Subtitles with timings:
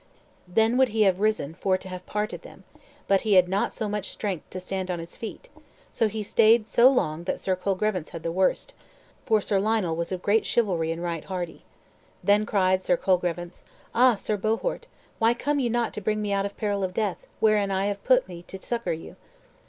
[0.47, 2.63] Then would he have risen for to have parted them,
[3.07, 5.49] but he had not so much strength to stand on his feet;
[5.91, 8.65] so he staid so long that Sir Colgrevance had the worse;
[9.27, 11.65] for Sir Lionel was of great chivalry and right hardy.
[12.23, 13.61] Then cried Sir Colgrevance,
[13.93, 14.87] "Ah, Sir Bohort,
[15.19, 18.03] why come ye not to bring me out of peril of death, wherein I have
[18.03, 19.17] put me to succor you?"